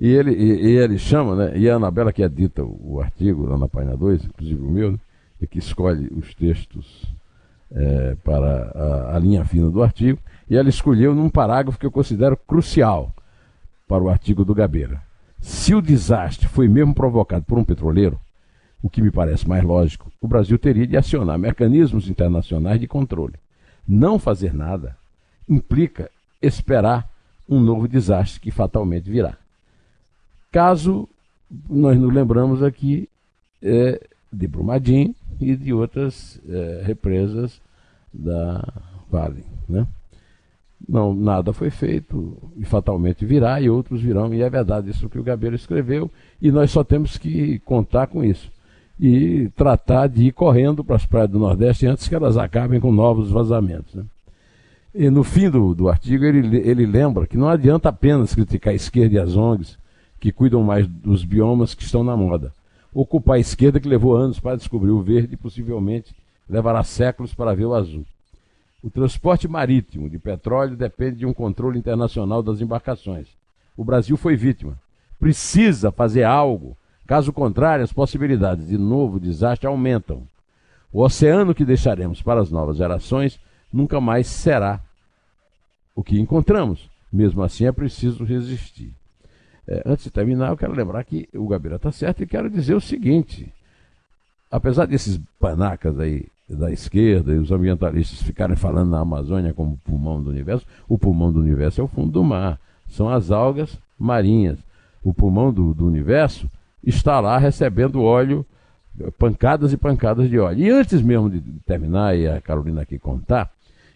E 0.00 0.08
ele, 0.08 0.32
e, 0.32 0.66
e 0.66 0.76
ele 0.78 0.98
chama, 0.98 1.36
né? 1.36 1.58
E 1.58 1.68
a 1.68 1.76
Anabela, 1.76 2.12
que 2.12 2.22
edita 2.22 2.62
o, 2.62 2.94
o 2.96 3.00
artigo 3.00 3.46
lá 3.46 3.58
na 3.58 3.68
página 3.68 3.96
2, 3.96 4.24
inclusive 4.24 4.60
o 4.60 4.70
meu, 4.70 4.92
né, 4.92 4.98
é 5.40 5.46
que 5.46 5.58
escolhe 5.58 6.08
os 6.14 6.34
textos 6.34 7.04
é, 7.72 8.16
para 8.22 8.70
a, 8.74 9.16
a, 9.16 9.18
linha 9.18 9.44
fina 9.44 9.70
do 9.70 9.82
artigo, 9.82 10.18
e 10.48 10.56
ela 10.56 10.68
escolheu 10.68 11.14
num 11.14 11.28
parágrafo 11.28 11.78
que 11.78 11.86
eu 11.86 11.90
considero 11.90 12.36
crucial 12.36 13.12
para 13.88 14.02
o 14.02 14.08
artigo 14.08 14.44
do 14.44 14.54
Gabeira. 14.54 15.02
Se 15.40 15.74
o 15.74 15.82
desastre 15.82 16.48
foi 16.48 16.68
mesmo 16.68 16.94
provocado 16.94 17.44
por 17.44 17.58
um 17.58 17.64
petroleiro, 17.64 18.18
o 18.82 18.90
que 18.90 19.02
me 19.02 19.10
parece 19.10 19.48
mais 19.48 19.64
lógico, 19.64 20.10
o 20.20 20.28
Brasil 20.28 20.58
teria 20.58 20.86
de 20.86 20.96
acionar 20.96 21.38
mecanismos 21.38 22.08
internacionais 22.08 22.80
de 22.80 22.86
controle. 22.86 23.34
Não 23.86 24.18
fazer 24.18 24.54
nada 24.54 24.96
implica 25.48 26.10
esperar 26.40 27.08
um 27.48 27.60
novo 27.60 27.86
desastre 27.86 28.40
que 28.40 28.50
fatalmente 28.50 29.10
virá. 29.10 29.36
Caso 30.50 31.08
nós 31.68 31.98
nos 31.98 32.12
lembramos 32.12 32.62
aqui 32.62 33.08
é, 33.62 34.00
de 34.32 34.46
Brumadinho 34.48 35.14
e 35.40 35.54
de 35.56 35.72
outras 35.72 36.40
é, 36.48 36.82
represas 36.84 37.60
da 38.12 38.66
Vale. 39.10 39.44
Né? 39.68 39.86
Não, 40.88 41.12
nada 41.12 41.52
foi 41.52 41.70
feito 41.70 42.36
e 42.56 42.64
fatalmente 42.64 43.24
virá 43.24 43.60
e 43.60 43.68
outros 43.68 44.00
virão, 44.00 44.32
e 44.32 44.42
é 44.42 44.48
verdade 44.48 44.90
isso 44.90 45.08
que 45.08 45.18
o 45.18 45.22
Gabeira 45.22 45.56
escreveu, 45.56 46.10
e 46.40 46.52
nós 46.52 46.70
só 46.70 46.84
temos 46.84 47.18
que 47.18 47.58
contar 47.60 48.06
com 48.06 48.22
isso 48.22 48.50
e 48.98 49.50
tratar 49.54 50.06
de 50.08 50.24
ir 50.24 50.32
correndo 50.32 50.82
para 50.82 50.96
as 50.96 51.04
praias 51.04 51.30
do 51.30 51.38
Nordeste 51.38 51.86
antes 51.86 52.08
que 52.08 52.14
elas 52.14 52.36
acabem 52.38 52.80
com 52.80 52.90
novos 52.90 53.30
vazamentos. 53.30 53.94
Né? 53.94 54.04
E 54.94 55.10
no 55.10 55.22
fim 55.22 55.50
do, 55.50 55.74
do 55.74 55.88
artigo 55.88 56.24
ele, 56.24 56.56
ele 56.58 56.86
lembra 56.86 57.26
que 57.26 57.36
não 57.36 57.48
adianta 57.48 57.90
apenas 57.90 58.34
criticar 58.34 58.72
a 58.72 58.76
esquerda 58.76 59.16
e 59.16 59.18
as 59.18 59.36
ONGs, 59.36 59.78
que 60.18 60.32
cuidam 60.32 60.62
mais 60.62 60.86
dos 60.86 61.24
biomas 61.24 61.74
que 61.74 61.82
estão 61.82 62.02
na 62.02 62.16
moda. 62.16 62.52
Ocupar 62.94 63.36
a 63.36 63.40
esquerda, 63.40 63.78
que 63.78 63.88
levou 63.88 64.16
anos 64.16 64.40
para 64.40 64.56
descobrir 64.56 64.90
o 64.90 65.02
verde 65.02 65.34
e 65.34 65.36
possivelmente 65.36 66.14
levará 66.48 66.82
séculos 66.82 67.34
para 67.34 67.54
ver 67.54 67.66
o 67.66 67.74
azul. 67.74 68.06
O 68.86 68.90
transporte 68.90 69.48
marítimo 69.48 70.08
de 70.08 70.16
petróleo 70.16 70.76
depende 70.76 71.16
de 71.16 71.26
um 71.26 71.34
controle 71.34 71.76
internacional 71.76 72.40
das 72.40 72.60
embarcações. 72.60 73.26
O 73.76 73.84
Brasil 73.84 74.16
foi 74.16 74.36
vítima. 74.36 74.78
Precisa 75.18 75.90
fazer 75.90 76.22
algo. 76.22 76.76
Caso 77.04 77.32
contrário, 77.32 77.82
as 77.82 77.92
possibilidades 77.92 78.68
de 78.68 78.78
novo 78.78 79.18
desastre 79.18 79.66
aumentam. 79.66 80.22
O 80.92 81.02
oceano 81.02 81.52
que 81.52 81.64
deixaremos 81.64 82.22
para 82.22 82.40
as 82.40 82.48
novas 82.48 82.76
gerações 82.76 83.40
nunca 83.72 84.00
mais 84.00 84.28
será 84.28 84.80
o 85.92 86.04
que 86.04 86.20
encontramos. 86.20 86.88
Mesmo 87.12 87.42
assim, 87.42 87.66
é 87.66 87.72
preciso 87.72 88.22
resistir. 88.22 88.94
É, 89.66 89.82
antes 89.84 90.04
de 90.04 90.12
terminar, 90.12 90.50
eu 90.50 90.56
quero 90.56 90.72
lembrar 90.72 91.02
que 91.02 91.28
o 91.34 91.48
Gabriel 91.48 91.78
está 91.78 91.90
certo 91.90 92.22
e 92.22 92.26
quero 92.26 92.48
dizer 92.48 92.76
o 92.76 92.80
seguinte: 92.80 93.52
apesar 94.48 94.86
desses 94.86 95.18
panacas 95.40 95.98
aí 95.98 96.28
da 96.48 96.70
esquerda 96.70 97.34
e 97.34 97.38
os 97.38 97.50
ambientalistas 97.50 98.22
ficarem 98.22 98.56
falando 98.56 98.90
na 98.90 99.00
Amazônia 99.00 99.52
como 99.52 99.78
pulmão 99.78 100.22
do 100.22 100.30
universo, 100.30 100.66
o 100.88 100.96
pulmão 100.96 101.32
do 101.32 101.40
universo 101.40 101.80
é 101.80 101.84
o 101.84 101.88
fundo 101.88 102.12
do 102.12 102.24
mar, 102.24 102.60
são 102.88 103.08
as 103.08 103.30
algas 103.30 103.78
marinhas. 103.98 104.58
O 105.02 105.12
pulmão 105.12 105.52
do, 105.52 105.74
do 105.74 105.86
universo 105.86 106.48
está 106.82 107.18
lá 107.20 107.36
recebendo 107.38 108.02
óleo, 108.02 108.46
pancadas 109.18 109.72
e 109.72 109.76
pancadas 109.76 110.30
de 110.30 110.38
óleo. 110.38 110.64
E 110.64 110.70
antes 110.70 111.02
mesmo 111.02 111.28
de 111.28 111.40
terminar 111.66 112.16
e 112.16 112.28
a 112.28 112.40
Carolina 112.40 112.82
aqui 112.82 112.98
contar, 112.98 113.50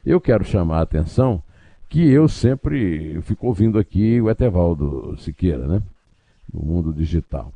eu 0.05 0.21
quero 0.21 0.45
chamar 0.45 0.79
a 0.79 0.83
atenção 0.83 1.43
que 1.89 2.09
eu 2.09 2.29
sempre 2.29 3.21
fico 3.23 3.47
ouvindo 3.47 3.79
aqui 3.79 4.21
o 4.21 4.31
Etevaldo 4.31 5.17
Siqueira, 5.19 5.67
né? 5.67 5.83
No 6.53 6.61
mundo 6.63 6.93
digital. 6.93 7.53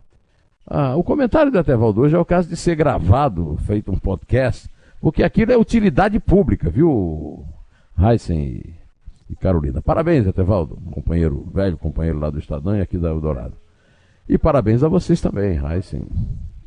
Ah, 0.66 0.96
o 0.96 1.04
comentário 1.04 1.52
do 1.52 1.59
Etevaldo 1.59 2.00
hoje 2.00 2.16
é 2.16 2.18
o 2.18 2.24
caso 2.24 2.48
de 2.48 2.57
ser 2.57 2.74
gravado, 2.74 3.57
feito 3.66 3.92
um 3.92 3.98
podcast, 3.98 4.68
porque 5.05 5.23
aquilo 5.23 5.53
é 5.53 5.57
utilidade 5.59 6.19
pública, 6.19 6.71
viu, 6.71 7.45
Heisen 7.99 8.43
e, 8.43 8.75
e 9.29 9.37
Carolina. 9.37 9.83
Parabéns, 9.83 10.27
Etevaldo, 10.27 10.77
companheiro, 10.93 11.47
velho 11.53 11.77
companheiro 11.77 12.19
lá 12.19 12.31
do 12.31 12.38
Estadão 12.38 12.75
e 12.75 12.81
aqui 12.81 12.97
da 12.97 13.11
Eldorado. 13.11 13.55
E 14.27 14.38
parabéns 14.38 14.83
a 14.83 14.88
vocês 14.88 15.21
também, 15.21 15.61
Heisen 15.62 16.07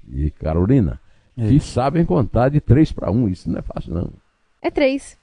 e 0.07 0.29
Carolina, 0.29 1.01
é. 1.35 1.47
que 1.47 1.59
sabem 1.59 2.05
contar 2.05 2.49
de 2.49 2.61
3 2.61 2.91
para 2.91 3.09
1. 3.09 3.27
Isso 3.29 3.49
não 3.49 3.57
é 3.57 3.63
fácil, 3.63 3.95
não. 3.95 4.13
É 4.61 4.69
3. 4.69 5.17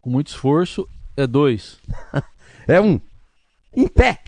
Com 0.00 0.08
muito 0.08 0.28
esforço, 0.28 0.88
é 1.16 1.26
dois. 1.26 1.80
É 2.68 2.78
um. 2.78 3.00
Em 3.74 3.88
pé. 3.88 4.18